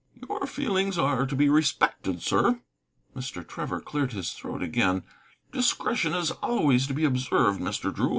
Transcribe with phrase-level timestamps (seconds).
[0.27, 2.61] "Your feelings are to be respected, sir."
[3.15, 3.47] Mr.
[3.47, 5.03] Trevor cleared his throat again.
[5.51, 7.93] "Discretion is always to be observed, Mr.
[7.93, 8.09] Drew.